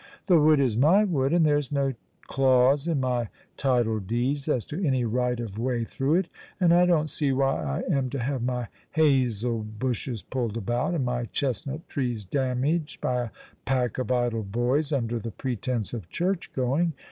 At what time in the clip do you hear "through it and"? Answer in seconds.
5.83-6.73